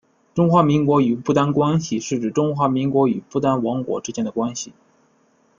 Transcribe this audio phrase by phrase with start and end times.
[0.33, 4.73] 中华民国与不丹关系是指中华民国与不丹王国之间的关系。